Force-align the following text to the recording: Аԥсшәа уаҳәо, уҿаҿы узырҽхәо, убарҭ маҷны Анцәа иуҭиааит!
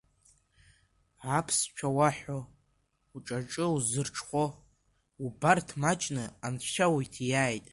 Аԥсшәа 1.37 1.89
уаҳәо, 1.97 2.39
уҿаҿы 3.15 3.65
узырҽхәо, 3.75 4.45
убарҭ 5.25 5.67
маҷны 5.81 6.25
Анцәа 6.45 6.85
иуҭиааит! 6.89 7.65